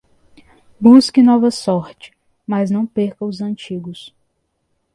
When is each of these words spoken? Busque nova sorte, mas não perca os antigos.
Busque 0.79 1.21
nova 1.21 1.51
sorte, 1.51 2.11
mas 2.47 2.71
não 2.71 2.87
perca 2.87 3.23
os 3.23 3.39
antigos. 3.39 4.11